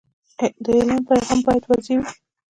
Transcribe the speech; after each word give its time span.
د 0.63 0.65
اعلان 0.77 1.01
پیغام 1.09 1.39
باید 1.45 1.63
واضح 1.69 1.93
وي. 1.99 2.07